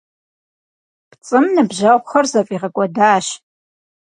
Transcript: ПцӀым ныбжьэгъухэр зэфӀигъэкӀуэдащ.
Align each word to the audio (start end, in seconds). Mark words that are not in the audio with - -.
ПцӀым 1.09 1.45
ныбжьэгъухэр 1.55 2.25
зэфӀигъэкӀуэдащ. 2.31 3.27